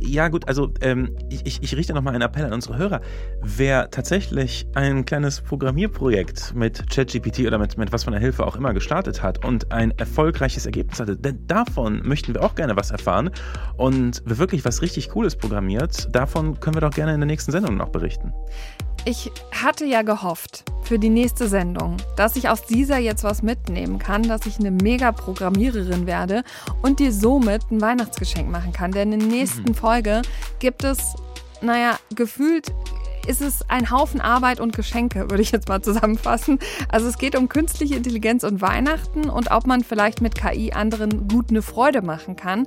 [0.00, 3.00] Ja, gut, also ähm, ich, ich richte nochmal einen Appell an unsere Hörer.
[3.42, 8.56] Wer tatsächlich ein kleines Programmierprojekt mit ChatGPT oder mit, mit was von der Hilfe auch
[8.56, 12.90] immer gestartet hat und ein erfolgreiches Ergebnis hatte, denn davon möchten wir auch gerne was
[12.90, 13.30] erfahren.
[13.76, 17.52] Und wer wirklich was richtig Cooles programmiert, davon können wir doch gerne in der nächsten
[17.52, 18.32] Sendung noch berichten.
[19.08, 23.98] Ich hatte ja gehofft für die nächste Sendung, dass ich aus dieser jetzt was mitnehmen
[23.98, 26.44] kann, dass ich eine Mega-Programmiererin werde
[26.82, 28.92] und dir somit ein Weihnachtsgeschenk machen kann.
[28.92, 29.74] Denn in der nächsten mhm.
[29.74, 30.20] Folge
[30.58, 31.14] gibt es,
[31.62, 32.66] naja, gefühlt
[33.26, 36.58] ist es ein Haufen Arbeit und Geschenke, würde ich jetzt mal zusammenfassen.
[36.90, 41.28] Also es geht um künstliche Intelligenz und Weihnachten und ob man vielleicht mit KI anderen
[41.28, 42.66] gut eine Freude machen kann.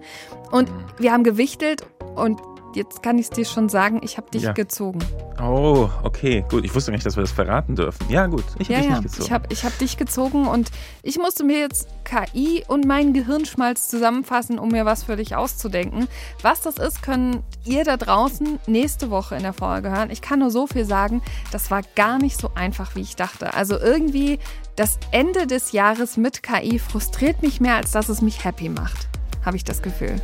[0.49, 0.85] Und mhm.
[0.97, 2.41] wir haben gewichtelt und
[2.75, 4.51] jetzt kann ich es dir schon sagen, ich habe dich ja.
[4.53, 4.99] gezogen.
[5.41, 6.63] Oh, okay, gut.
[6.65, 8.09] Ich wusste nicht, dass wir das verraten dürfen.
[8.09, 8.43] Ja, gut.
[8.59, 8.95] Ich habe ja, dich ja.
[8.95, 9.23] nicht gezogen.
[9.25, 10.71] Ich habe ich hab dich gezogen und
[11.03, 16.07] ich musste mir jetzt KI und meinen Gehirnschmalz zusammenfassen, um mir was für dich auszudenken.
[16.41, 20.09] Was das ist, können ihr da draußen nächste Woche in der Folge hören.
[20.11, 23.53] Ich kann nur so viel sagen, das war gar nicht so einfach, wie ich dachte.
[23.53, 24.39] Also irgendwie
[24.75, 29.07] das Ende des Jahres mit KI frustriert mich mehr, als dass es mich happy macht.
[29.45, 30.21] Habe ich das Gefühl.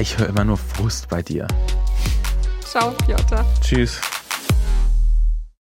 [0.00, 1.46] Ich höre immer nur Frust bei dir.
[2.64, 3.44] Ciao, Piotr.
[3.60, 4.00] Tschüss.